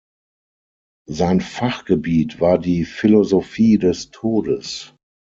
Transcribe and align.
Sein 1.07 1.41
Fachgebiet 1.41 2.39
war 2.41 2.57
die 2.57 2.85
Philosophie 2.85 3.77
des 3.77 4.09
Todes. 4.09 4.95